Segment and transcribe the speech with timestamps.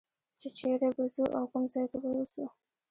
[0.39, 2.43] چې چېرې به ځو او کوم ځای کې به اوسو.